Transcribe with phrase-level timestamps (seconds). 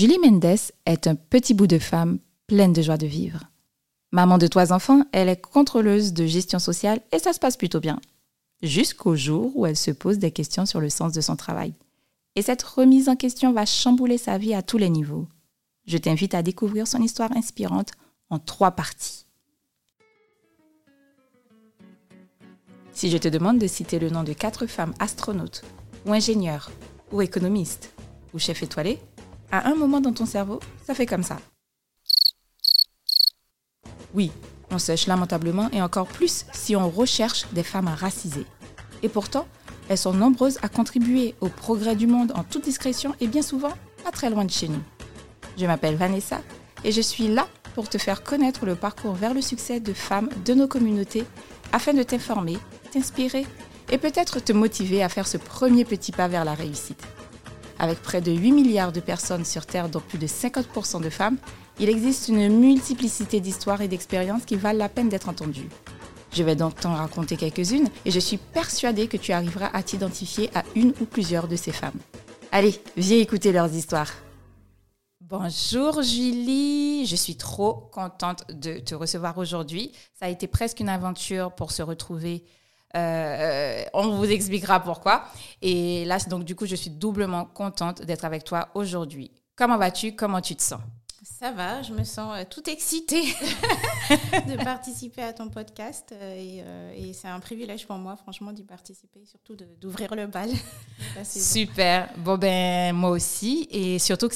[0.00, 3.50] Julie Mendes est un petit bout de femme pleine de joie de vivre.
[4.12, 7.80] Maman de trois enfants, elle est contrôleuse de gestion sociale et ça se passe plutôt
[7.80, 8.00] bien.
[8.62, 11.74] Jusqu'au jour où elle se pose des questions sur le sens de son travail.
[12.34, 15.28] Et cette remise en question va chambouler sa vie à tous les niveaux.
[15.86, 17.90] Je t'invite à découvrir son histoire inspirante
[18.30, 19.26] en trois parties.
[22.94, 25.62] Si je te demande de citer le nom de quatre femmes astronautes,
[26.06, 26.70] ou ingénieurs,
[27.12, 27.92] ou économistes,
[28.32, 28.98] ou chefs étoilés,
[29.52, 31.38] à un moment dans ton cerveau, ça fait comme ça.
[34.14, 34.30] Oui,
[34.70, 38.46] on sèche lamentablement et encore plus si on recherche des femmes racisées.
[39.02, 39.46] Et pourtant,
[39.88, 43.72] elles sont nombreuses à contribuer au progrès du monde en toute discrétion et bien souvent
[44.04, 44.82] pas très loin de chez nous.
[45.58, 46.40] Je m'appelle Vanessa
[46.84, 50.30] et je suis là pour te faire connaître le parcours vers le succès de femmes
[50.44, 51.24] de nos communautés
[51.72, 52.58] afin de t'informer,
[52.92, 53.46] t'inspirer
[53.90, 57.02] et peut-être te motiver à faire ce premier petit pas vers la réussite.
[57.80, 61.38] Avec près de 8 milliards de personnes sur Terre, dont plus de 50% de femmes,
[61.78, 65.70] il existe une multiplicité d'histoires et d'expériences qui valent la peine d'être entendues.
[66.30, 70.50] Je vais donc t'en raconter quelques-unes et je suis persuadée que tu arriveras à t'identifier
[70.54, 71.98] à une ou plusieurs de ces femmes.
[72.52, 74.12] Allez, viens écouter leurs histoires.
[75.22, 79.92] Bonjour Julie, je suis trop contente de te recevoir aujourd'hui.
[80.12, 82.44] Ça a été presque une aventure pour se retrouver
[82.96, 85.24] euh, on vous expliquera pourquoi.
[85.62, 89.30] Et là, donc, du coup, je suis doublement contente d'être avec toi aujourd'hui.
[89.56, 90.14] Comment vas-tu?
[90.14, 90.80] Comment tu te sens?
[91.22, 93.22] Ça va, je me sens euh, tout excitée
[94.48, 96.12] de participer à ton podcast.
[96.12, 100.50] Euh, et, c'est un privilège pour moi, franchement, d'y participer, surtout d'ouvrir le bal.
[101.24, 102.10] Super.
[102.18, 103.68] Bon, ben, moi aussi.
[103.70, 104.34] Et surtout que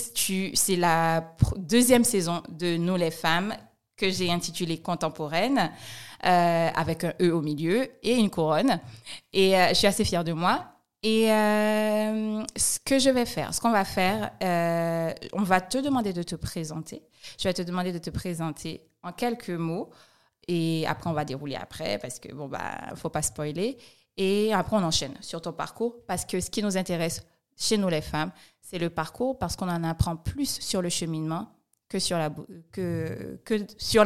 [0.54, 3.54] c'est la deuxième saison de Nous les femmes
[3.96, 5.70] que j'ai intitulée Contemporaine.
[6.24, 8.80] Euh, avec un E au milieu et une couronne.
[9.34, 10.64] Et euh, je suis assez fière de moi.
[11.02, 14.30] Et euh, ce que je vais faire, ce qu'on va faire,
[15.34, 17.02] on va te demander de te présenter.
[17.38, 19.90] Je vais te demander de te présenter en quelques mots.
[20.48, 23.76] Et après, on va dérouler après parce que, bon, bah, faut pas spoiler.
[24.16, 27.88] Et après, on enchaîne sur ton parcours parce que ce qui nous intéresse chez nous,
[27.88, 28.32] les femmes,
[28.62, 31.53] c'est le parcours parce qu'on en apprend plus sur le cheminement
[31.88, 32.64] que sur l'aboutissement.
[32.72, 34.04] Que, que sur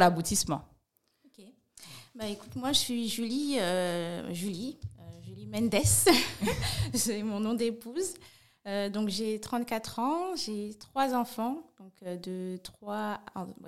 [2.18, 5.72] bah, écoute, moi je suis Julie, euh, Julie, euh, Julie Mendes,
[6.94, 8.14] c'est mon nom d'épouse.
[8.66, 13.20] Euh, donc j'ai 34 ans, j'ai trois enfants, donc de 3,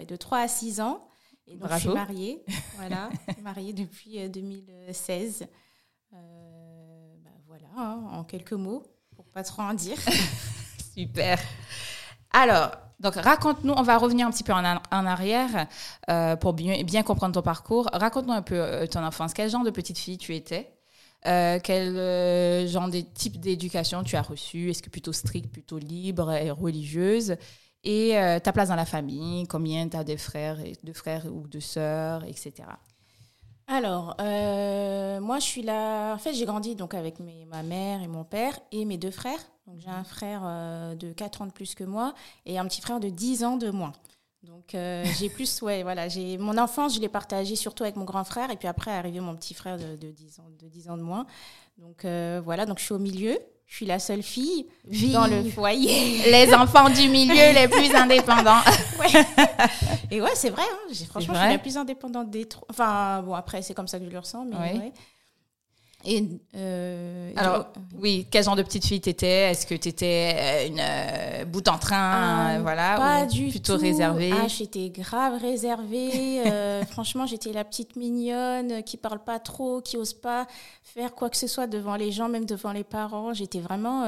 [0.04, 1.06] de 3 à 6 ans.
[1.47, 2.44] Et donc je suis mariée,
[2.75, 3.10] voilà,
[3.41, 5.47] mariée depuis 2016.
[6.10, 6.19] Bah,
[7.47, 8.82] voilà, hein, en quelques mots,
[9.15, 9.99] pour pas trop en dire.
[10.97, 11.38] Super.
[12.32, 15.66] Alors, donc, raconte-nous, on va revenir un petit peu en, arrière
[16.11, 17.88] euh, pour bien, comprendre ton parcours.
[17.93, 19.33] Raconte-nous un peu euh, ton enfance.
[19.33, 20.71] Quel genre de petite fille tu étais?
[21.27, 24.71] Euh, Quel genre de type d'éducation tu as reçu?
[24.71, 27.37] Est-ce que plutôt stricte, plutôt libre et religieuse?
[27.84, 28.12] Et
[28.44, 31.61] ta place dans la famille Combien tu as de frères, et, de frères ou de
[31.61, 32.53] sœurs, etc.
[33.67, 36.12] Alors, moi, je suis là.
[36.12, 39.41] En fait, j'ai grandi donc avec ma mère et mon père et mes deux frères
[39.78, 42.14] j'ai un frère euh, de 4 ans de plus que moi
[42.47, 43.92] et un petit frère de 10 ans de moins.
[44.42, 48.04] Donc euh, j'ai plus, ouais, voilà, j'ai mon enfance, je l'ai partagée surtout avec mon
[48.04, 50.91] grand frère et puis après est arrivé mon petit frère de, 10 ans, de 10
[50.91, 51.26] ans de moins.
[51.78, 53.38] Donc euh, voilà, donc je suis au milieu.
[53.66, 54.66] Je suis la seule fille
[55.12, 56.22] dans le foyer.
[56.31, 58.58] Les enfants du milieu les plus indépendants.
[60.10, 60.64] Et ouais, c'est vrai.
[60.64, 62.66] Hein, franchement, je suis la plus indépendante des trois.
[62.69, 64.44] Enfin, bon, après, c'est comme ça que je le ressens.
[64.44, 64.92] Mais ouais.
[66.05, 66.25] Et
[66.56, 67.66] euh, Alors,
[67.99, 69.50] oui, quel genre de petite fille t'étais?
[69.50, 74.33] Est-ce que t'étais euh, une euh, bout en train, euh, voilà, pas du plutôt réservée?
[74.33, 76.43] Ah, j'étais grave réservée.
[76.91, 80.47] franchement, j'étais la petite mignonne qui parle pas trop, qui ose pas
[80.83, 83.34] faire quoi que ce soit devant les gens, même devant les parents.
[83.34, 84.05] J'étais vraiment.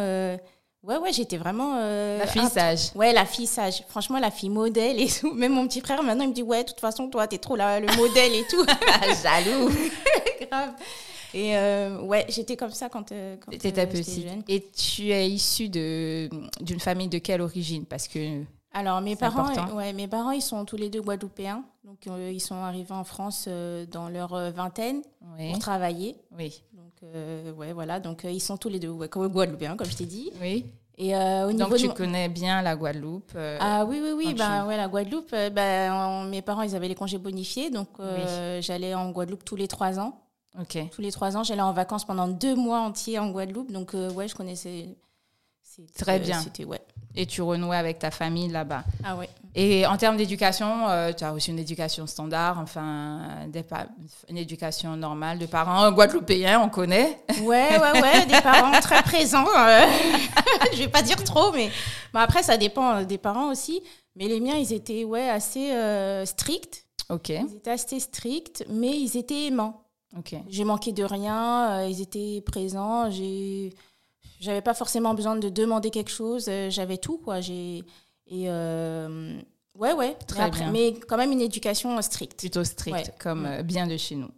[0.83, 1.77] Ouais, ouais, j'étais vraiment.
[1.77, 2.91] la fille sage.
[2.95, 3.85] Ouais, la fille sage.
[3.89, 5.35] Franchement, la fille modèle et tout.
[5.35, 7.55] Même mon petit frère, maintenant, il me dit Ouais, de toute façon, toi, t'es trop
[7.55, 8.65] là, le modèle et tout.
[9.23, 9.71] Jaloux.
[10.51, 10.73] grave.
[11.35, 14.27] Et euh, ouais, j'étais comme ça quand, euh, quand étais euh, petite.
[14.49, 17.87] Et tu es issue d'une famille de quelle origine?
[17.87, 18.43] Parce que
[18.75, 22.55] alors mes parents, ouais, mes parents, ils sont tous les deux guadeloupéens, donc ils sont
[22.57, 23.47] arrivés en France
[23.91, 26.17] dans leur vingtaine pour travailler.
[26.39, 26.63] Oui.
[26.73, 30.31] Donc ouais, voilà, donc ils sont tous les deux ouais, guadeloupéens, comme je t'ai dit.
[30.41, 30.65] Oui.
[30.97, 34.35] Et au niveau donc tu connais bien la Guadeloupe Ah oui, oui, oui.
[34.35, 37.89] Ben, ouais, la Guadeloupe, ben, mes parents, ils avaient les congés bonifiés, donc
[38.61, 40.19] j'allais en Guadeloupe tous les trois ans.
[40.55, 43.73] Tous les trois ans, j'allais en vacances pendant deux mois entiers en Guadeloupe.
[43.73, 44.89] Donc, euh, ouais, je connaissais.
[45.99, 46.45] Très bien.
[46.67, 46.83] Ouais.
[47.15, 48.85] Et tu renouais avec ta famille là-bas.
[49.03, 49.31] Ah ouais.
[49.55, 53.65] Et en termes d'éducation, euh, tu as reçu une éducation standard, enfin, des
[54.29, 57.23] une éducation normale de parents guadeloupéens, on connaît.
[57.41, 59.47] Ouais, ouais, ouais, des parents très présents.
[59.57, 59.87] Euh,
[60.75, 61.71] je vais pas dire trop, mais
[62.13, 63.83] bon, après, ça dépend des parents aussi.
[64.15, 65.73] Mais les miens, ils étaient ouais, assez
[66.27, 66.85] stricts.
[67.09, 67.31] Ok.
[67.31, 69.82] Ils étaient assez stricts, mais ils étaient aimants.
[70.49, 73.73] J'ai manqué de rien, ils étaient présents, j'ai
[74.43, 77.41] j'avais pas forcément besoin de demander quelque chose, euh, j'avais tout quoi.
[77.41, 77.85] J'ai
[78.27, 79.41] et euh,
[79.77, 80.17] ouais ouais.
[80.27, 80.71] Très bien.
[80.73, 82.41] Mais quand même une éducation stricte.
[82.41, 83.47] Plutôt stricte, comme mm.
[83.47, 84.31] euh, bien de chez nous.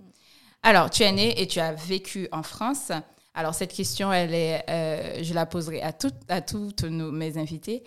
[0.63, 2.93] Alors tu es née et tu as vécu en France.
[3.33, 7.83] Alors cette question, elle est, je la poserai à toutes à toutes nos, mes invités.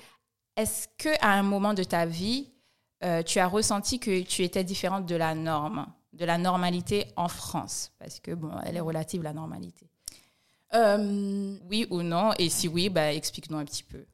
[0.56, 2.52] Est-ce que à un moment de ta vie,
[3.26, 7.92] tu as ressenti que tu étais différente de la norme, de la normalité en France,
[8.00, 9.88] parce que bon, elle est relative la normalité.
[10.74, 14.06] Euh, oui ou non Et si oui, bah, explique-nous un petit peu.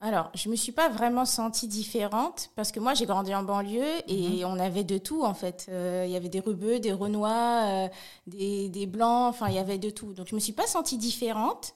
[0.00, 4.02] Alors, je me suis pas vraiment sentie différente parce que moi, j'ai grandi en banlieue
[4.08, 4.44] et mhm.
[4.46, 5.66] on avait de tout en fait.
[5.68, 7.88] Euh, il y avait des rebeux, des renois, euh,
[8.26, 10.12] des, des, blancs, enfin, il y avait de tout.
[10.12, 11.74] Donc, je me suis pas sentie différente.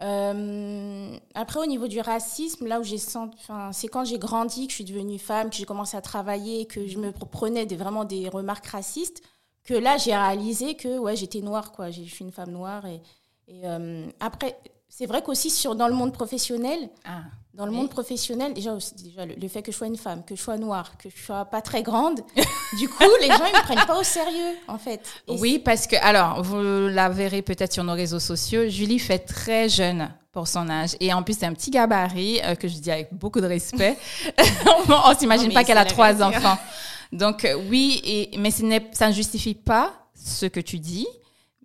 [0.00, 3.38] Après, au niveau du racisme, là où j'ai senti,
[3.72, 6.86] c'est quand j'ai grandi, que je suis devenue femme, que j'ai commencé à travailler, que
[6.86, 9.22] je me prenais vraiment des remarques racistes,
[9.64, 11.90] que là, j'ai réalisé que ouais, j'étais noire, quoi.
[11.90, 13.00] Je suis une femme noire et
[13.64, 14.58] euh, après,
[14.88, 17.22] c'est vrai qu'aussi sur, dans le monde professionnel, ah,
[17.54, 20.36] dans le monde professionnel, déjà, aussi, déjà le, fait que je sois une femme, que
[20.36, 22.20] je sois noire, que je sois pas très grande,
[22.78, 25.00] du coup, les gens ils me prennent pas au sérieux, en fait.
[25.28, 29.68] oui, parce que alors, vous la verrez peut-être sur nos réseaux sociaux, Julie fait très
[29.68, 32.90] jeune pour son âge et en plus c'est un petit gabarit euh, que je dis
[32.92, 33.96] avec beaucoup de respect.
[34.88, 36.58] on, s'imagine pas qu'elle a trois enfants.
[37.12, 38.62] Donc euh, oui, et, mais ce
[38.92, 41.08] ça ne justifie pas ce que tu dis.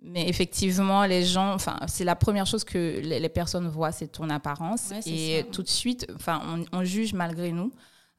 [0.06, 4.28] Mais effectivement, les gens, enfin, c'est la première chose que les, personnes voient, c'est ton
[4.28, 4.92] apparence.
[5.06, 6.42] et tout de suite, enfin,
[6.72, 7.72] on, juge malgré nous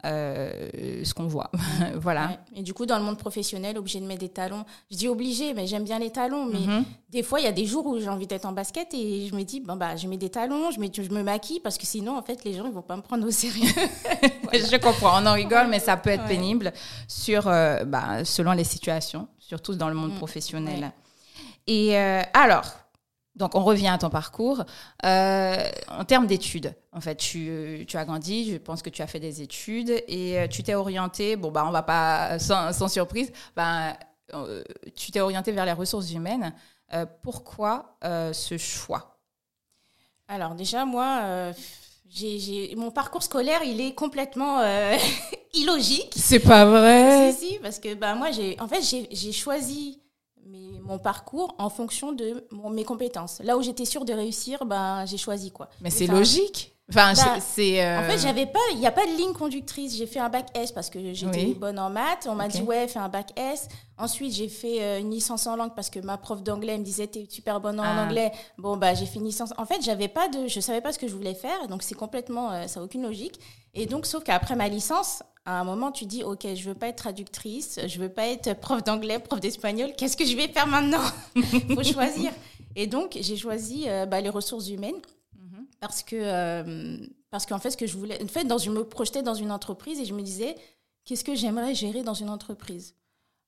[0.03, 0.69] euh,
[1.03, 1.51] ce qu'on voit.
[1.95, 2.39] voilà.
[2.55, 4.65] Et du coup, dans le monde professionnel, obligé de mettre des talons.
[4.89, 6.45] Je dis obligé, mais j'aime bien les talons.
[6.45, 6.85] Mais mhm.
[7.09, 9.35] des fois, il y a des jours où j'ai envie d'être en basket et je
[9.35, 11.85] me dis, bon, bah, je mets des talons, je, mets, je me maquille parce que
[11.85, 13.69] sinon, en fait, les gens, ils vont pas me prendre au sérieux.
[14.53, 16.71] Je comprends, on en rigole, mais ça peut être pénible
[17.09, 20.17] sur, euh, bah, selon les situations, surtout dans le monde mm.
[20.17, 20.91] professionnel.
[21.67, 22.65] Et euh, alors,
[23.35, 24.63] donc on revient à ton parcours.
[25.05, 29.07] Euh, en termes d'études, en fait, tu, tu, as grandi, je pense que tu as
[29.07, 33.31] fait des études et euh, tu t'es orienté, bon, bah, on va pas, sans, surprise,
[33.55, 33.97] bah,
[34.95, 36.53] tu t'es orienté vers les ressources humaines.
[37.21, 39.19] pourquoi ce choix?
[40.27, 41.51] Alors déjà, moi,
[42.09, 44.61] j'ai, mon parcours scolaire, il est complètement
[45.53, 46.13] illogique.
[46.15, 50.01] C'est pas vrai Si, si, parce que bah, moi, j'ai, en fait, j'ai choisi
[50.45, 53.41] mon parcours en fonction de mes compétences.
[53.43, 55.69] Là où j'étais sûre de réussir, ben, j'ai choisi quoi.
[55.81, 56.71] Mais c'est logique.
[56.87, 57.97] Enfin, bah, c'est.
[57.97, 59.95] En fait, j'avais pas, il n'y a pas de ligne conductrice.
[59.95, 62.27] J'ai fait un bac S parce que j'étais bonne en maths.
[62.29, 63.67] On m'a dit ouais, fais un bac S.
[63.97, 67.07] Ensuite, j'ai fait euh, une licence en langue parce que ma prof d'anglais me disait
[67.07, 68.05] t'es super bonne en ah.
[68.05, 68.31] anglais.
[68.57, 69.53] Bon bah j'ai fait une licence.
[69.57, 71.67] En fait, j'avais pas de, je savais pas ce que je voulais faire.
[71.69, 73.39] Donc c'est complètement, euh, ça n'a aucune logique.
[73.73, 76.87] Et donc sauf qu'après ma licence, à un moment, tu dis, OK, je veux pas
[76.87, 79.93] être traductrice, je veux pas être prof d'anglais, prof d'espagnol.
[79.95, 81.03] Qu'est-ce que je vais faire maintenant
[81.35, 81.43] Il
[81.75, 82.31] faut choisir.
[82.75, 84.99] Et donc, j'ai choisi euh, bah, les ressources humaines
[85.37, 85.67] mhm.
[85.79, 86.97] parce que euh,
[87.29, 89.51] parce qu'en fait, ce que je voulais, en fait, dans, je me projetais dans une
[89.51, 90.55] entreprise et je me disais,
[91.03, 92.95] qu'est-ce que j'aimerais gérer dans une entreprise?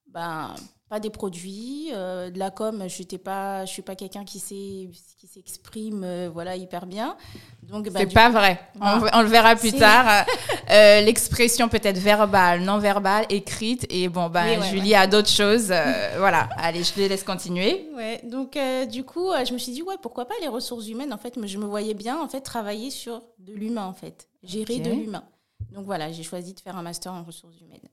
[0.06, 0.54] Ben,
[0.88, 4.38] pas des produits, euh, de la com, je n'étais pas, je suis pas quelqu'un qui
[4.38, 4.88] sait
[5.18, 7.16] qui s'exprime euh, voilà hyper bien.
[7.62, 8.58] Donc bah, c'est pas vrai.
[8.80, 10.24] On, le verra plus tard.
[10.70, 15.72] Euh, l'expression peut être verbale, non verbale, écrite et bon ben Julie a d'autres choses.
[16.18, 16.50] voilà.
[16.58, 17.88] Allez, je te laisse continuer.
[17.96, 18.20] Ouais.
[18.22, 18.58] Donc
[18.90, 21.38] du coup, je me suis dit ouais pourquoi pas les ressources humaines en fait.
[21.42, 25.24] Je me voyais bien en fait travailler sur de l'humain en fait, gérer de l'humain.
[25.72, 27.88] Donc voilà, j'ai choisi de faire un master en ressources humaines.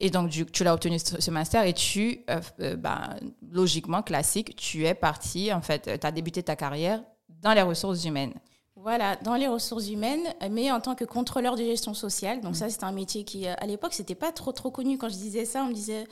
[0.00, 3.16] Et donc, tu l'as obtenu ce master et tu, euh, euh, ben,
[3.50, 7.02] logiquement, classique, tu es parti, en fait, tu as débuté ta carrière
[7.42, 8.34] dans les ressources humaines.
[8.76, 12.40] Voilà, dans les ressources humaines, mais en tant que contrôleur de gestion sociale.
[12.42, 14.98] Donc, ça, c'est un métier qui, euh, à l'époque, c'était pas trop, trop connu.
[14.98, 16.06] Quand je disais ça, on me disait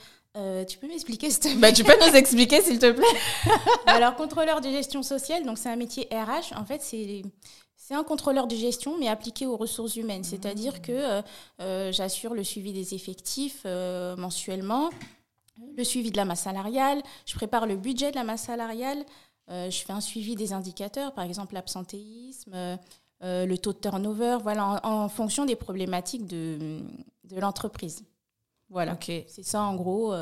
[0.67, 3.05] Tu peux m'expliquer, s'il te plaît bah, Tu peux nous expliquer, s'il te plaît
[3.85, 6.57] Alors, contrôleur de gestion sociale, donc c'est un métier RH.
[6.57, 7.21] En fait, c'est
[7.87, 10.23] c'est un contrôleur de gestion, mais appliqué aux ressources humaines.
[10.23, 11.21] C'est-à-dire que euh,
[11.61, 14.89] euh, j'assure le suivi des effectifs euh, mensuellement,
[15.77, 19.05] le suivi de la masse salariale, je prépare le budget de la masse salariale,
[19.47, 22.77] je fais un suivi des indicateurs, par exemple l'absentéisme,
[23.21, 26.79] le taux de turnover, voilà, en, fonction des problématiques de,
[27.23, 28.03] de l'entreprise.
[28.69, 29.11] Voilà, Ok.
[29.27, 30.13] c'est ça en gros.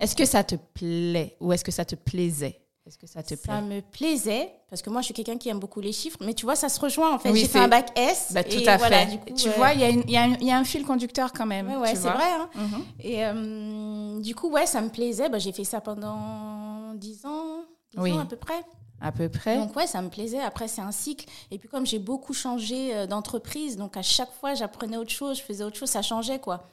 [0.00, 2.61] Est-ce que ça te plaît ou est-ce que ça te plaisait?
[2.84, 3.36] Est-ce que ça te plaît?
[3.54, 6.18] Ça me plaisait, parce que moi, je suis quelqu'un qui aime beaucoup les chiffres.
[6.20, 7.30] Mais tu vois, ça se rejoint, en fait.
[7.30, 8.32] Oui, J'ai fait un bac S.
[8.32, 9.12] Bah, tout et à voilà, fait.
[9.12, 10.84] du coup, tu euh, vois, il y, a y un- il y a un fil
[10.84, 11.68] conducteur quand même.
[11.68, 12.24] Ouais, ouais, c'est vrai.
[12.32, 12.48] hein.
[12.56, 12.84] Mhm.
[13.00, 15.28] Et euh, du coup, ouais, ça me plaisait.
[15.28, 18.12] Bah, j'ai fait ça pendant 10 ans, 10 Oui.
[18.12, 18.60] ans à peu près.
[19.00, 19.56] À peu près.
[19.58, 20.40] Donc ouais, ça me plaisait.
[20.40, 21.26] Après, c'est un cycle.
[21.52, 25.38] Et puis comme j'ai beaucoup changé euh, d'entreprise, donc à chaque fois, j'apprenais autre chose,
[25.38, 26.68] je faisais autre chose, ça changeait quoi.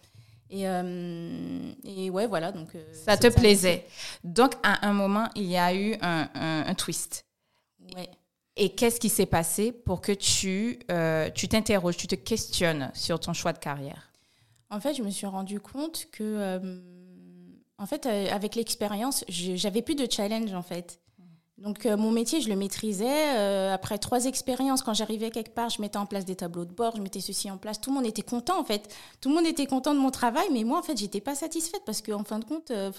[0.51, 2.51] Et, euh, et ouais, voilà.
[2.51, 3.85] Donc euh, ça te plaisait.
[4.23, 7.25] Donc, à un moment, il y a eu un, un- un twist.
[7.95, 8.09] Ouais.
[8.55, 13.19] Et qu'est-ce qui s'est passé pour que tu euh, tu t'interroges, tu te questionnes sur
[13.19, 14.11] ton choix de carrière?
[14.69, 16.79] En fait, je me suis rendu compte que, euh,
[17.77, 20.99] en fait, avec l'expérience, j'avais plus de challenge en fait.
[21.61, 23.37] Donc euh, mon métier, je le maîtrisais.
[23.37, 26.73] Euh, après trois expériences, quand j'arrivais quelque part, je mettais en place des tableaux de
[26.73, 27.79] bord, je mettais ceci en place.
[27.81, 28.93] Tout le monde était content en fait.
[29.21, 31.81] Tout le monde était content de mon travail, mais moi en fait, j'étais pas satisfaite
[31.85, 32.91] parce qu'en fin de compte, euh,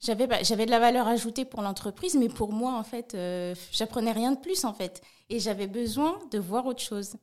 [0.00, 3.16] j'avais j'avais de la valeur ajoutée pour l'entreprise, mais pour moi en fait,
[3.72, 5.00] j'apprenais rien de plus en fait.
[5.30, 7.16] Et j'avais besoin de voir autre chose.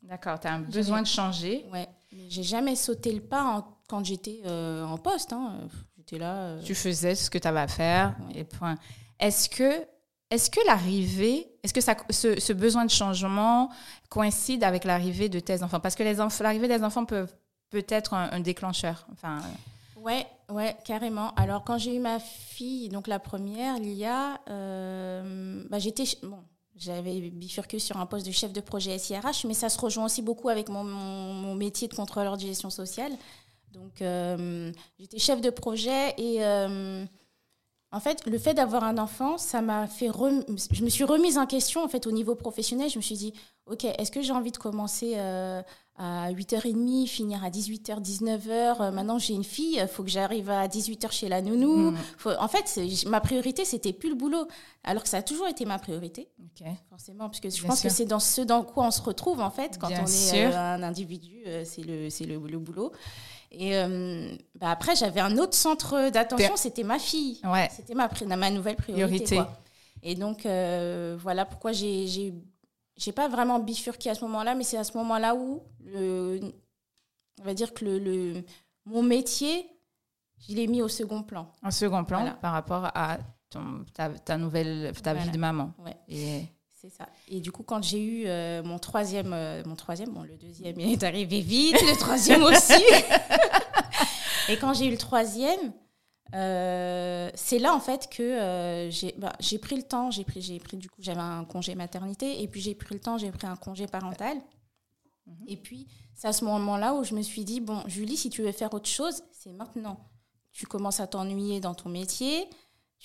[0.00, 1.66] D'accord, tu as un besoin de changer.
[1.72, 1.88] Ouais,
[2.28, 5.32] j'ai jamais sauté le pas en- quand j'étais en poste.
[5.32, 5.58] hein.
[5.96, 6.56] J'étais là.
[6.64, 8.40] Tu faisais ce que tu avais à faire Ouais.
[8.40, 8.76] et point.
[9.18, 9.84] Est-ce que,
[10.30, 13.70] est que l'arrivée, est-ce que ça, ce, besoin de changement
[14.08, 15.80] coïncide avec l'arrivée de tes enfants?
[15.80, 16.02] Parce que
[16.42, 17.26] l'arrivée des enfants peut,
[17.70, 19.06] peut être un, déclencheur.
[19.12, 19.40] Enfin,
[19.96, 21.30] Ouais, ouais, carrément.
[21.34, 26.40] Alors quand j'ai eu ma fille, donc la première, Lia, euh, bah, j'étais bon,
[26.76, 30.20] j'avais bifurqué sur un poste de chef de projet SIRH, mais ça se rejoint aussi
[30.20, 33.12] beaucoup avec mon métier de contrôleur de gestion sociale.
[33.74, 37.04] Donc euh, j'étais chef de projet et euh,
[37.94, 40.08] en fait, le fait d'avoir un enfant, ça m'a fait.
[40.08, 42.90] rem- Je me suis remise en question en fait au niveau professionnel.
[42.90, 43.32] Je me suis dit,
[43.66, 45.62] ok, est-ce que j'ai envie de commencer euh,
[45.96, 50.50] à 8h30, finir à 18h, 19h Euh, Maintenant, j'ai une fille, il faut que j'arrive
[50.50, 51.92] à 18h chez la nounou.
[51.92, 51.96] Mm.
[52.18, 54.48] Faut- En fait, ma priorité, c'était plus le boulot,
[54.82, 56.66] alors que ça a toujours été ma priorité, ok.
[56.90, 57.88] forcément, parce que je Bien pense sûr.
[57.90, 60.46] que c'est dans ce dans quoi on se retrouve en fait quand Bien on est
[60.46, 62.90] euh, un individu, euh, c'est le c'est le, le boulot.
[63.58, 67.40] Et euh, bah, après, j'avais un autre centre d'attention, c'était ma fille.
[67.44, 67.68] Ouais.
[67.74, 68.08] C'était ma,
[68.50, 69.06] nouvelle priorité.
[69.06, 69.36] Priorité.
[69.36, 69.60] quoi.
[70.02, 72.34] Et donc, euh, voilà pourquoi j'ai
[72.96, 76.38] j'ai pas vraiment bifurqué à ce moment-là, mais c'est à ce moment-là où, le,
[77.40, 78.44] on va dire que le, le-
[78.86, 79.66] mon métier,
[80.48, 81.50] je l'ai mis au second plan.
[81.62, 82.34] En second plan Voilà.
[82.36, 83.18] par rapport à
[83.50, 85.72] ton, ta, ta nouvelle, ta vie de maman.
[85.78, 85.96] Ouais.
[86.08, 86.42] Et
[86.84, 87.08] C'est ça.
[87.28, 90.78] Et du coup, quand j'ai eu euh, mon troisième, euh, mon troisième, bon, le deuxième
[90.78, 92.74] est arrivé vite, le troisième aussi.
[94.50, 95.72] et quand j'ai eu le troisième,
[96.34, 100.58] euh, c'est là en fait que j'ai bah, j'ai pris le temps, j'ai pris, j'ai
[100.58, 103.46] pris du coup, j'avais un congé maternité, et puis j'ai pris le temps, j'ai pris
[103.46, 104.36] un congé parental.
[105.46, 108.42] Et puis, c'est à ce moment-là où je me suis dit, bon, Julie, si tu
[108.42, 110.10] veux faire autre chose, c'est maintenant.
[110.52, 112.46] Tu commences à t'ennuyer dans ton métier,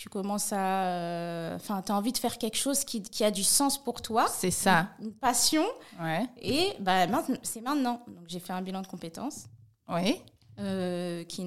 [0.01, 0.84] tu commences à...
[0.86, 4.01] euh, Enfin, tu as envie de faire quelque chose qui, qui a du sens pour
[4.01, 4.88] toi, c'est ça.
[5.01, 5.65] une passion,
[6.01, 6.25] Ouais.
[6.41, 7.06] et bah,
[7.44, 8.01] c'est maintenant.
[8.08, 9.48] Donc, j'ai fait un bilan de compétences
[9.89, 10.22] Oui.
[10.62, 11.44] euh, qui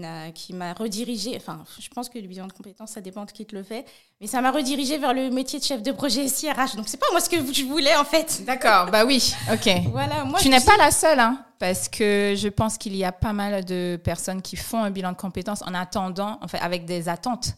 [0.52, 1.34] m'a redirigé.
[1.34, 3.86] Enfin, je pense que le bilan de compétences, ça dépend de qui te le fait,
[4.20, 6.76] mais ça m'a redirigé vers le métier de chef de projet SIRH.
[6.76, 8.42] Donc, c'est pas moi ce que je voulais, en fait.
[8.44, 8.90] D'accord.
[8.90, 9.34] bah oui.
[9.50, 9.66] Ok.
[9.92, 13.12] Voilà, moi, tu n'es pas la seule, hein, parce que je pense qu'il y a
[13.12, 16.84] pas mal de personnes qui font un bilan de compétences en attendant, en fait, avec
[16.84, 17.54] des attentes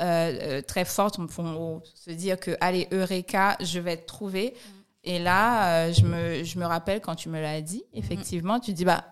[0.00, 4.54] euh, euh, très fortes pour se dire que, allez, Eureka, je vais te trouver.
[5.04, 8.72] Et là, euh, je, me, je me rappelle quand tu me l'as dit, effectivement, tu
[8.72, 9.04] dis, bah,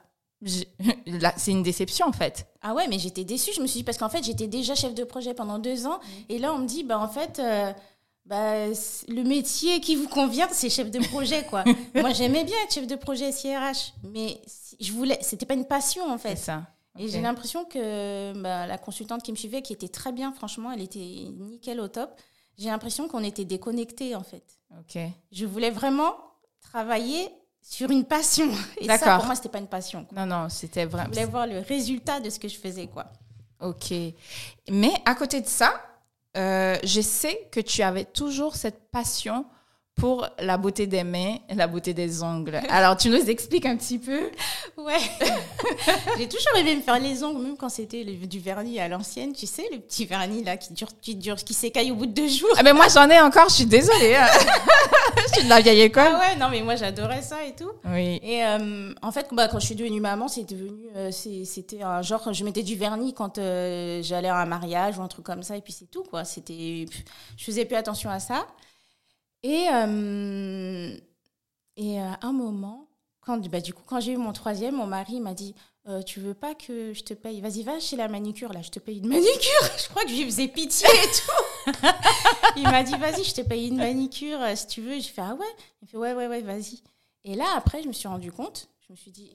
[1.36, 2.46] c'est une déception, en fait.
[2.60, 3.52] Ah ouais, mais j'étais déçue.
[3.54, 6.00] Je me suis dit, parce qu'en fait, j'étais déjà chef de projet pendant deux ans.
[6.28, 7.72] Et là, on me dit, bah, en fait, euh,
[8.26, 11.64] bah, le métier qui vous convient, c'est chef de projet, quoi.
[11.94, 13.94] Moi, j'aimais bien être chef de projet SIRH.
[14.02, 14.40] Mais
[14.80, 16.52] je voulais, c'était pas une passion, en C'est fait.
[16.98, 20.70] Et j'ai l'impression que bah, la consultante qui me suivait, qui était très bien, franchement,
[20.72, 22.10] elle était nickel au top.
[22.56, 24.44] J'ai l'impression qu'on était déconnectés, en fait.
[24.78, 24.98] Ok.
[25.32, 26.14] Je voulais vraiment
[26.60, 27.28] travailler
[27.60, 28.48] sur une passion.
[28.80, 30.04] Et ça, pour moi, c'était pas une passion.
[30.04, 30.24] quoi.
[30.24, 31.08] Non, non, c'était Je vraiment.
[31.10, 33.06] voulais voir le résultat de ce que je faisais, quoi.
[33.60, 33.92] Ok.
[34.70, 35.72] Mais à côté de ça,
[36.36, 39.46] euh, je sais que tu avais toujours cette passion
[39.96, 42.60] pour la beauté des mains et la beauté des ongles.
[42.68, 44.28] Alors, tu nous expliques un petit peu
[44.76, 44.98] Ouais.
[46.18, 49.46] J'ai toujours aimé me faire les ongles, même quand c'était du vernis à l'ancienne, tu
[49.46, 52.28] sais, le petit vernis là qui dure, qui dure, qui s'écaille au bout de deux
[52.28, 52.50] jours.
[52.56, 54.14] Ah, ben moi, j'en ai encore, je suis désolée.
[54.16, 54.26] hein.
[55.28, 56.04] je suis de la vieille école.
[56.06, 57.70] Ah ouais, non mais moi j'adorais ça et tout.
[57.86, 58.20] Oui.
[58.22, 62.02] Et euh, en fait, bah, quand je suis devenue maman, c'est devenu, euh, c'était un
[62.02, 65.42] genre, je mettais du vernis quand euh, j'allais à un mariage ou un truc comme
[65.42, 66.24] ça, et puis c'est tout quoi.
[66.24, 66.86] C'était,
[67.36, 68.46] je faisais plus attention à ça.
[69.44, 70.96] Et euh,
[71.76, 72.88] et à un moment,
[73.20, 75.54] quand bah, du coup quand j'ai eu mon troisième, mon mari m'a dit,
[75.86, 77.42] euh, tu veux pas que je te paye?
[77.42, 79.30] Vas-y, va chez la manicure là, je te paye une manicure.
[79.78, 81.72] je crois que je lui faisais pitié et tout.
[82.56, 84.98] il m'a dit, vas-y, je te paye une manicure euh, si tu veux.
[84.98, 85.46] Je fais, ah ouais?
[85.82, 86.82] Il fait, ouais, ouais, ouais, vas-y.
[87.24, 89.30] Et là, après, je me suis rendu compte, je me suis dit,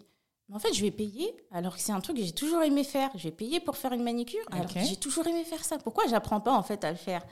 [0.48, 2.84] mais en fait, je vais payer alors que c'est un truc que j'ai toujours aimé
[2.84, 3.12] faire.
[3.14, 5.78] Je vais payer pour faire une manicure alors que j'ai toujours aimé faire ça.
[5.78, 7.24] Pourquoi j'apprends pas en fait à le faire?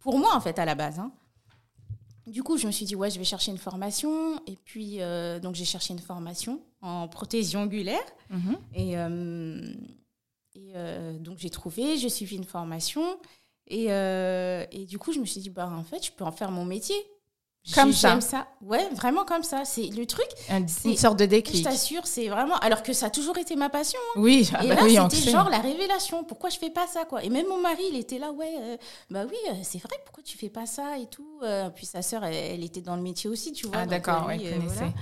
[0.00, 0.98] Pour moi, en fait, à la base.
[0.98, 1.12] hein.
[2.26, 4.40] Du coup, je me suis dit, ouais, je vais chercher une formation.
[4.46, 8.04] Et puis, euh, donc, j'ai cherché une formation en prothésie ongulaire.
[8.30, 8.56] Mhm.
[8.74, 9.74] Et, euh,
[10.54, 13.02] et, euh, donc, j'ai trouvé, j'ai suivi une formation.
[13.66, 16.50] Et, et du coup, je me suis dit, bah, en fait, je peux en faire
[16.50, 16.96] mon métier.
[17.74, 18.20] Comme ça.
[18.20, 18.48] Ça.
[18.60, 19.64] Ouais, vraiment comme ça.
[19.64, 20.26] C'est le truc.
[20.50, 21.62] Un- Une sorte de Je déclic.
[21.64, 22.56] t'assure, c'est vraiment.
[22.56, 24.00] Alors que ça a toujours été ma passion.
[24.16, 26.24] Oui, ah et bah là, oui, on c'était genre la révélation.
[26.24, 27.22] Pourquoi je fais pas ça, quoi?
[27.22, 28.76] Et même mon mari, il était là, ouais, euh,
[29.10, 29.96] bah oui, euh, c'est vrai.
[30.04, 32.96] Pourquoi tu fais pas ça et tout Euh, Puis sa sœur, elle, elle était dans
[32.96, 33.76] le métier aussi, tu vois.
[33.82, 34.92] Ah d'accord, ouais, je voilà.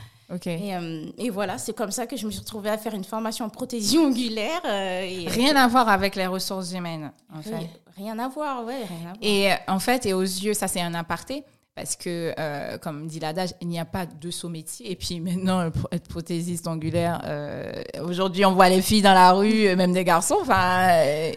[0.46, 3.02] Et, euh, et voilà, c'est comme ça que je me suis retrouvée à faire une
[3.04, 4.60] formation en prothésie ongulaire.
[4.64, 7.50] euh, et, Rien à voir avec les ressources humaines, en fait.
[7.56, 9.14] Rien- Rien à voir, ouais, rien à voir.
[9.22, 11.44] Et en fait, et aux yeux, ça c'est un aparté,
[11.80, 14.90] parce que, euh, comme dit l'adage, il n'y a pas de saut métier.
[14.92, 19.66] Et puis maintenant, être prothésiste angulaire, euh, aujourd'hui, on voit les filles dans la rue,
[19.66, 21.32] euh, même des garçons, enfin, euh,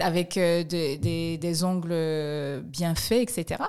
[0.00, 3.62] avec de- des, des ongles bien faits, etc.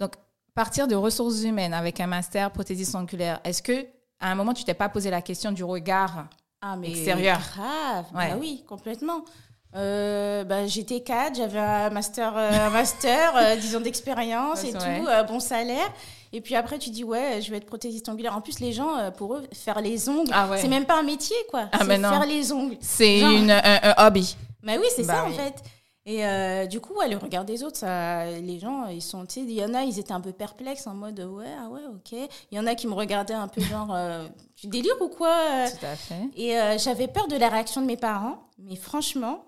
[0.00, 0.12] Donc,
[0.54, 3.84] partir de ressources humaines avec un master prothésiste angulaire, est-ce que
[4.20, 6.28] à un moment, tu t'es pas posé la question du regard
[6.62, 7.38] Ah, mais extérieur?
[7.54, 8.30] Grave, Ouais.
[8.30, 9.24] bah oui, complètement.
[9.76, 14.68] Euh, bah, j'étais cadre, j'avais un master, euh, un master euh, 10 ans d'expérience et
[14.68, 15.02] c'est tout, vrai.
[15.08, 15.90] euh, bon salaire.
[16.32, 18.36] Et puis après, tu dis, ouais, je vais être prothésiste angulaire.
[18.36, 20.58] En plus, les gens, euh, pour eux, faire les ongles, Ah ouais.
[20.58, 21.68] c'est même pas un métier, quoi.
[21.72, 22.76] Ah, c'est faire les ongles.
[22.80, 24.36] C'est un, un hobby.
[24.62, 25.32] Bah oui, c'est Bah ça, oui.
[25.32, 25.54] en fait.
[26.06, 29.34] Et euh, du coup, ouais, le regard des autres, ça, les gens, ils sont, tu
[29.34, 31.80] sais, il y en a, ils étaient un peu perplexes en mode, ouais, ah ouais,
[31.88, 32.12] ok.
[32.52, 35.34] Il y en a qui me regardaient un peu genre, euh, tu délires ou quoi
[35.70, 36.28] Tout à fait.
[36.36, 39.44] Et euh, j'avais peur de la réaction de mes parents, mais franchement,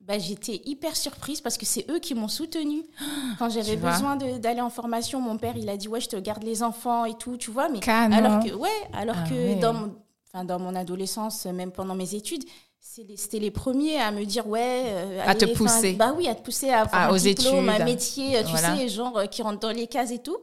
[0.00, 2.82] bah, j'étais hyper surprise parce que c'est eux qui m'ont soutenue.
[3.38, 6.42] Quand j'avais besoin d'aller en formation, mon père, il a dit ouais, je te garde
[6.42, 7.68] les enfants et tout, tu vois.
[7.68, 8.16] Mais Canon.
[8.16, 9.54] alors que ouais, alors Ah que ouais.
[9.56, 9.94] dans mon,
[10.32, 12.44] enfin dans mon adolescence, même pendant mes études.
[12.82, 15.92] C'était les premiers à me dire ouais, euh, À te pousser.
[15.92, 17.80] Bah oui, à te pousser à faire Ah, un aux diplôme, études.
[17.82, 18.76] un métier, euh, tu Voilà.
[18.76, 20.38] sais, genre euh, qui rentre dans les cases et tout.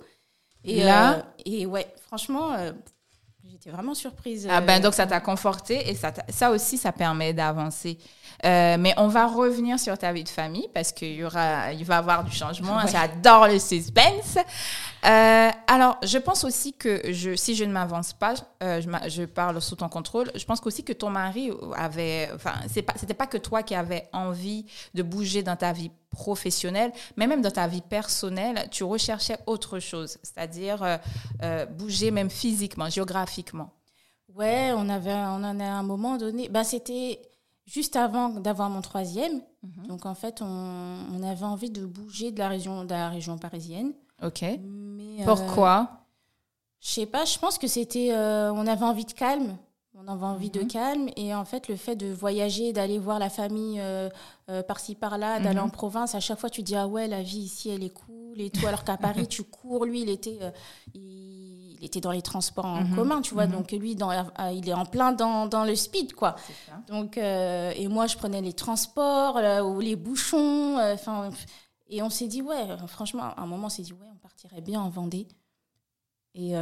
[0.63, 2.51] Et Là- euh, et ouais, franchement,
[3.49, 4.47] j'étais vraiment surprise.
[4.49, 7.97] Ah ben donc ça t'a conforté et ça, ça aussi ça permet d'avancer.
[8.45, 11.83] Euh, mais on va revenir sur ta vie de famille parce qu'il y aura, il
[11.83, 12.77] va y avoir du changement.
[12.77, 12.91] Ouais.
[12.91, 14.37] J'adore le suspense.
[15.05, 19.59] Euh, alors je pense aussi que je, si je ne m'avance pas, euh, je, parle
[19.61, 20.31] sous ton contrôle.
[20.35, 23.73] Je pense aussi que ton mari avait, enfin c'est pas, c'était pas que toi qui
[23.73, 28.83] avais envie de bouger dans ta vie professionnelle, mais même dans ta vie personnelle, tu
[28.83, 30.99] recherchais autre chose, c'est-à-dire
[31.77, 33.71] bouger même physiquement, géographiquement.
[34.35, 36.47] Ouais, on avait, on en a à un moment donné.
[36.49, 37.19] Bah, c'était
[37.67, 39.41] juste avant d'avoir mon troisième.
[39.61, 39.87] Mhm.
[39.87, 40.45] Donc en fait, on,
[41.13, 43.93] on avait envie de bouger de la région, de la région parisienne.
[44.23, 44.41] Ok.
[44.41, 45.89] Mais, euh, Pourquoi?
[46.79, 47.25] Je sais pas.
[47.25, 49.57] Je pense que c'était, euh, on avait envie de calme.
[49.99, 50.67] On avait envie de Mhm.
[50.67, 54.09] calme et en fait le fait de voyager, d'aller voir la famille euh,
[54.49, 55.65] euh, par-ci par-là, d'aller Mhm.
[55.65, 58.39] en province, à chaque fois tu dis ah ouais la vie ici elle est cool
[58.39, 60.51] et tout, alors qu'à Paris tu cours, lui il était, euh,
[60.93, 62.95] il, il était dans les transports en Mhm.
[62.95, 63.51] commun, tu vois, Mhm.
[63.53, 66.35] donc lui dans, euh, il est en plein dans, dans le speed quoi.
[66.87, 69.35] Donc, euh, et moi, je prenais les transports
[69.65, 70.77] ou les bouchons.
[70.79, 71.29] euh, Enfin,
[71.89, 74.61] et on s'est dit, ouais, franchement, à un moment, on s'est dit, ouais, on partirait
[74.61, 75.27] bien en Vendée.
[76.35, 76.53] Et,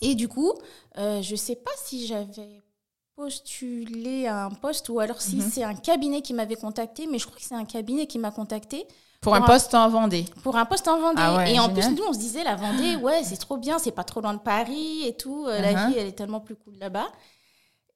[0.00, 0.52] et du coup,
[0.96, 2.62] je sais pas si j'avais
[3.16, 5.42] postulé à un poste ou alors si Mhm.
[5.50, 8.30] c'est un cabinet qui m'avait contacté, mais je crois que c'est un cabinet qui m'a
[8.30, 8.86] contacté
[9.20, 10.24] Pour un Pour un- poste en Vendée.
[10.44, 11.20] pour un poste en Vendée.
[11.24, 11.86] Ah ouais, et en génial.
[11.94, 14.34] plus, nous, on se disait, la Vendée, ouais, c'est trop bien, c'est pas trop loin
[14.34, 15.46] de Paris et tout.
[15.48, 15.88] euh, La Uh-huh.
[15.88, 17.08] vie, elle est tellement plus cool là-bas.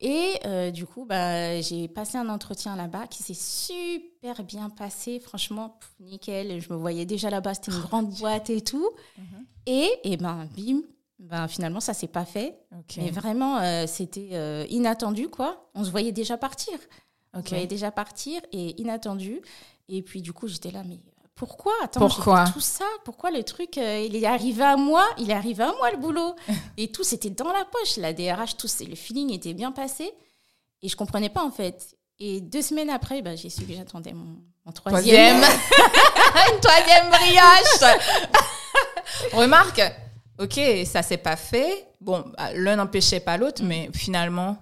[0.01, 5.21] Et euh, du coup, bah, j'ai passé un entretien là-bas qui s'est super bien passé.
[5.21, 6.61] Franchement, pff, nickel.
[6.61, 8.91] Je me voyais déjà là-bas, c'était une Oh, grande boîte et tout.
[9.17, 9.47] Mhm.
[9.67, 10.81] Et, et ben, bim,
[11.21, 12.59] ben, finalement, ça s'est pas fait.
[12.97, 15.71] Mais vraiment, euh, c'était euh, inattendu, quoi.
[15.77, 16.75] On se voyait déjà partir.
[17.33, 19.41] On se voyait déjà partir et inattendu.
[19.89, 20.99] Et puis, du coup, j'étais là, mais
[21.35, 21.73] pourquoi?
[21.83, 22.45] Attends, Pourquoi?
[22.53, 25.05] tout ça Pourquoi le truc, euh, il est arrivé à moi?
[25.19, 26.37] Il est arrivé à moi, le boulot.
[26.77, 27.97] et tout, c'était dans la poche.
[27.97, 30.13] La DRH, tout, le feeling était bien passé.
[30.83, 31.97] Et je comprenais pas, en fait.
[32.19, 35.41] Et deux semaines après, bah, j'ai su que j'attendais mon, mon troisième.
[35.41, 36.55] Troisième.
[36.55, 37.99] Une troisième brioche.
[39.33, 39.83] Remarque,
[40.39, 41.89] ok, ça s'est pas fait.
[42.01, 44.57] Bon, bah, l'un n'empêchait pas l'autre, mais finalement,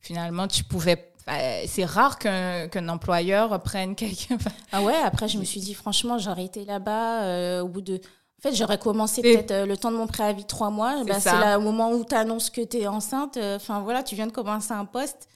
[0.00, 1.12] finalement, tu pouvais.
[1.28, 4.38] Euh, C'est rare qu'un qu'un employeur prenne quelqu'un.
[4.72, 7.94] Ah ouais, après, je me suis dit, franchement, j'aurais été là-bas euh, au bout de.
[7.96, 10.96] En fait, j'aurais commencé peut-être euh, le temps de mon préavis de trois mois.
[10.98, 13.36] C'est Bah, c'est là au moment où tu annonces que tu es enceinte.
[13.38, 15.28] euh, Enfin, voilà, tu viens de commencer un poste.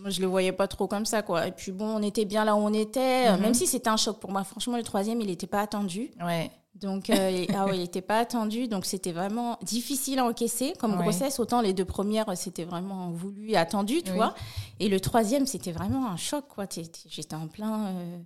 [0.00, 1.46] Moi, je le voyais pas trop comme ça, quoi.
[1.46, 3.40] Et puis bon, on était bien là où on était, Mhm.
[3.40, 4.44] même si c'était un choc pour moi.
[4.44, 6.10] Franchement, le troisième, il n'était pas attendu.
[6.24, 6.50] Ouais.
[6.76, 8.66] Donc, euh, il- ah ouais, il n'était pas attendu.
[8.68, 11.02] Donc, c'était vraiment difficile à encaisser comme Ouais.
[11.02, 11.38] grossesse.
[11.38, 14.16] Autant les deux premières, c'était vraiment voulu et attendu, tu Oui.
[14.16, 14.34] vois.
[14.78, 16.64] Et le troisième, c'était vraiment un choc, quoi.
[17.08, 17.86] J'étais en plein.
[17.88, 18.18] euh,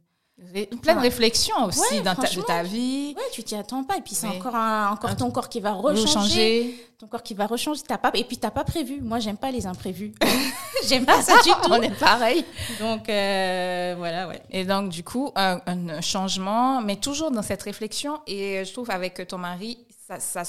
[0.52, 3.14] Ré- Plein de réflexions aussi Ouais, dans ta, de ta vie.
[3.16, 3.96] Ouais, tu t'y attends pas.
[3.98, 6.06] Et puis, c'est encore, un, encore ton corps qui va rechanger.
[6.06, 6.86] Rechanger.
[6.98, 7.82] Ton corps qui va rechanger.
[7.86, 9.00] T'as pas, et puis, t'as pas prévu.
[9.00, 10.12] Moi, j'aime pas les imprévus.
[10.88, 11.70] j'aime pas ça du tout.
[11.70, 12.44] On est pareil.
[12.80, 14.42] Donc, euh, voilà, ouais.
[14.50, 18.20] Et donc, du coup, un, un changement, mais toujours dans cette réflexion.
[18.26, 20.42] Et je trouve avec ton mari, ça, ça,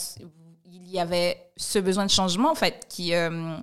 [0.66, 3.56] il y avait ce besoin de changement, en fait, qui euh,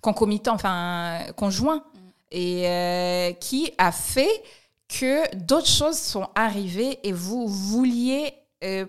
[0.00, 1.84] concomitant, enfin, conjoint,
[2.32, 4.42] et euh, qui a fait
[4.88, 8.32] que d'autres choses sont arrivées et vous vouliez.
[8.64, 8.86] euh,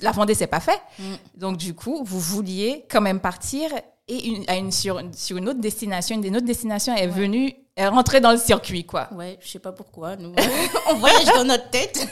[0.00, 0.80] la Vendée, c'est pas fait.
[0.98, 1.14] Mm.
[1.36, 3.70] Donc, du coup, vous vouliez quand même partir
[4.08, 6.14] et une, à une, sur, sur une autre destination.
[6.14, 9.08] Une des autres destinations est venue, est rentrée dans le circuit, quoi.
[9.12, 10.16] Ouais, je sais pas pourquoi.
[10.16, 10.32] Nous,
[10.90, 12.06] on voyage dans notre tête.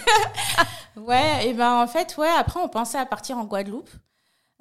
[0.96, 2.28] ouais, et ben en fait, ouais.
[2.36, 3.90] Après, on pensait à partir en Guadeloupe.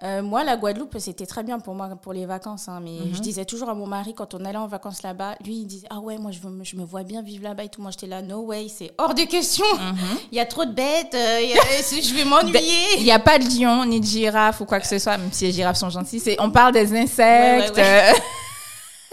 [0.04, 2.68] Euh, moi, la Guadeloupe, c'était très bien pour moi pour les vacances.
[2.68, 3.16] hein, mais Mhm.
[3.16, 5.88] je disais toujours à mon mari quand on allait en vacances là-bas, lui, il disait
[5.89, 7.82] ah ouais, moi je, veux me- je me vois bien vivre là-bas et tout.
[7.82, 9.66] Moi, j'étais là, no way, c'est hors de question.
[9.76, 9.96] Mhm.
[10.34, 12.98] Il y a trop de bêtes, euh, a- je vais m'ennuyer.
[12.98, 15.32] Il n'y a pas de lion ni de girafe ou quoi que ce soit, même
[15.32, 16.36] si les girafes sont gentilles.
[16.39, 18.13] On parle des insectes, Ouais, ouais, euh,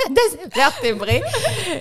[0.11, 1.23] des invertébrés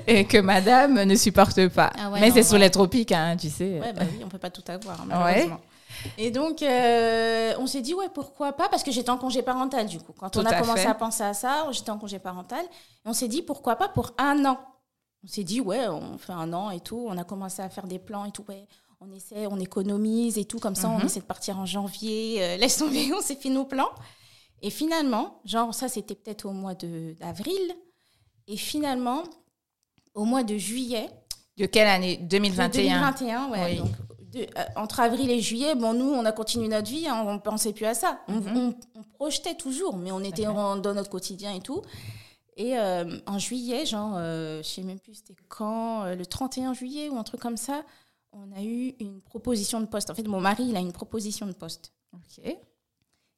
[0.06, 1.92] et que madame ne supporte pas.
[1.98, 3.80] Ah ouais, Mais c'est sur les tropiques, hein, tu sais.
[3.80, 4.98] Ouais, bah oui, on peut pas tout avoir.
[6.18, 9.88] Et donc, euh, on s'est dit, ouais, pourquoi pas Parce que j'étais en congé parental,
[9.88, 10.14] du coup.
[10.20, 10.88] Quand Tout on a à commencé fait.
[10.88, 12.64] à penser à ça, j'étais en congé parental.
[12.66, 14.58] Et on s'est dit, pourquoi pas pour un an
[15.24, 17.06] On s'est dit, ouais, on fait un an et tout.
[17.10, 18.46] On a commencé à faire des plans et tout.
[18.50, 18.68] Ouais,
[19.02, 20.60] on essaie, on économise et tout.
[20.60, 21.06] Comme ça, on Mhm.
[21.06, 22.38] essaie de partir en janvier.
[22.44, 23.90] euh, laisse tomber, on s'est fait nos plans.
[24.62, 27.76] Et finalement, genre, ça, c'était peut-être au mois d'avril.
[28.48, 29.24] Et finalement,
[30.16, 31.10] au mois de juillet,
[31.58, 32.18] De quelle année?
[32.18, 32.70] 2021.
[32.72, 33.66] 2021, ouais.
[33.72, 33.76] Oui.
[33.78, 33.92] Donc,
[34.32, 37.40] de- euh, entre avril et juillet, bon, nous, on a continué notre vie, hein, on
[37.40, 38.20] pensait plus à ça.
[38.28, 38.58] On, Mhm.
[38.58, 41.82] on- on projetait toujours, mais on était en- dans notre quotidien et tout.
[42.58, 46.74] Et euh, en juillet, genre, euh, je sais même plus c'était quand, euh, le 31
[46.74, 47.84] juillet ou un truc comme ça,
[48.34, 50.10] on a eu une proposition de poste.
[50.10, 51.94] En fait, mon mari, il a une proposition de poste.
[52.14, 52.56] Ok.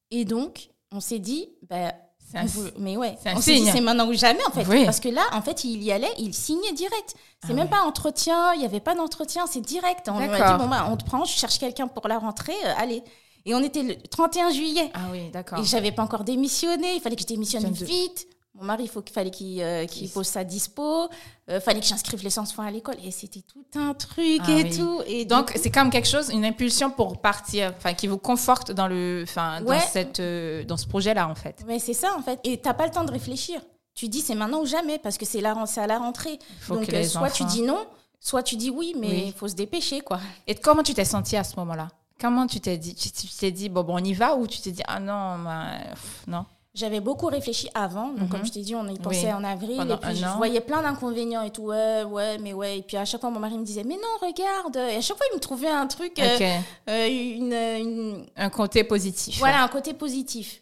[0.09, 1.93] Et donc, on s'est dit, bah,
[2.37, 2.45] un-
[2.77, 4.65] mais ouais, on dit c'est maintenant ou jamais en fait.
[4.67, 4.85] Oui.
[4.85, 7.15] Parce que là, en fait, il y allait, il signait direct.
[7.43, 7.69] C'est Ah même ouais.
[7.69, 10.07] pas entretien, il n'y avait pas d'entretien, c'est direct.
[10.09, 12.53] On lui a dit, bon, bah, on te prend, je cherche quelqu'un pour la rentrée,
[12.65, 13.03] euh, allez.
[13.45, 14.91] Et on était le 31 juillet.
[14.93, 15.57] Ah oui, d'accord.
[15.59, 18.27] Et j'avais pas encore démissionné, il fallait que je démissionne vite.
[18.55, 21.07] Mon mari, il faut qu'il fallait qu'il euh, qu'il pose sa dispo,
[21.47, 22.95] il fallait que j'inscrive les enfants à l'école.
[23.03, 24.77] Et c'était tout un truc Ah et oui.
[24.77, 25.01] tout.
[25.07, 28.87] Et Donc, c'est comme quelque chose, une impulsion pour partir, enfin, qui vous conforte dans
[28.87, 31.63] le, enfin, dans cette, euh, dans ce projet-là, en fait.
[31.65, 32.39] Mais c'est ça en fait.
[32.43, 33.61] Et t'as pas le temps de réfléchir.
[33.93, 36.39] Tu dis c'est maintenant ou jamais parce que c'est à la rentrée.
[36.57, 37.85] Il faut Donc euh, soit tu dis non,
[38.19, 39.23] soit tu dis oui, mais Oui.
[39.27, 40.19] il faut se dépêcher quoi.
[40.47, 41.87] Et comment tu t'es sentie à ce moment-là?
[42.19, 44.59] Comment tu t'es dit Tu tu t'es dit, bon, bon, on y va ou tu
[44.61, 46.45] t'es dit, ah non, ben, pff, non?
[46.73, 48.29] J'avais beaucoup réfléchi avant, donc Mhm.
[48.29, 49.33] comme je t'ai dit, on y pensait Oui.
[49.33, 50.37] en avril Pendant et puis je an.
[50.37, 51.63] voyais plein d'inconvénients et tout.
[51.63, 52.77] Ouais, ouais, mais ouais.
[52.79, 54.77] Et puis à chaque fois mon mari me disait mais non regarde.
[54.77, 58.85] Et à chaque fois il me trouvait un truc, euh, euh, une, une- Un côté
[58.85, 59.37] positif.
[59.39, 60.61] voilà un côté positif.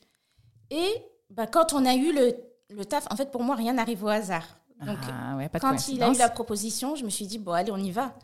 [0.72, 0.88] Et
[1.30, 2.36] bah, quand on a eu le,
[2.72, 4.46] le taf, en fait pour moi rien n'arrive au hasard.
[4.84, 7.38] Donc ah ouais, pas de quand il a eu la proposition, je me suis dit,
[7.38, 8.16] bon, allez, on y va.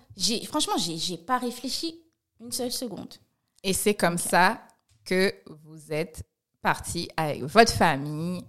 [0.46, 2.02] Franchement, j'ai, j'ai pas réfléchi
[2.40, 3.14] une seule seconde.
[3.62, 4.60] Et c'est comme ça
[5.04, 5.34] que
[5.66, 6.24] vous êtes
[6.66, 8.44] parti avec votre famille,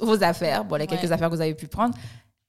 [0.00, 1.12] vos affaires, bon, les quelques Ouais.
[1.12, 1.94] affaires que vous avez pu prendre,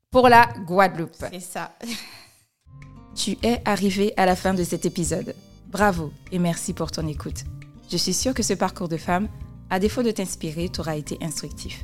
[0.10, 1.14] pour la Guadeloupe.
[1.32, 1.72] C'est ça.
[3.16, 5.36] Tu es arrivé à la fin de cet épisode.
[5.68, 7.44] Bravo et merci pour ton écoute.
[7.92, 9.28] Je suis sûre que ce parcours de femme,
[9.70, 11.84] à défaut de t'inspirer, t'aura été instructif.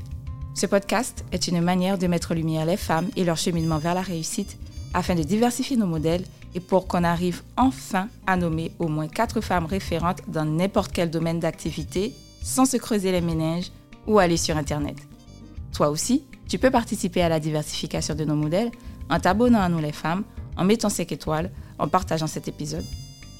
[0.53, 3.95] Ce podcast est une manière de mettre en lumière les femmes et leur cheminement vers
[3.95, 4.57] la réussite
[4.93, 9.41] afin de diversifier nos modèles et pour qu'on arrive enfin à nommer au moins quatre
[9.41, 12.13] femmes référentes dans n'importe quel domaine d'activité
[12.45, 13.71] sans se creuser les méninges
[14.05, 14.97] ou aller sur Internet.
[15.73, 18.69] Toi aussi, tu peux participer à la diversification de nos modèles
[19.09, 20.23] en t'abonnant à nous les femmes,
[20.55, 22.85] en mettant 5 étoiles, en partageant cet épisode.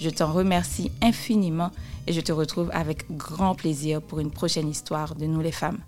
[0.01, 1.69] Je t'en remercie infiniment
[2.07, 5.79] et je te retrouve avec grand plaisir pour une prochaine histoire de nous les femmes.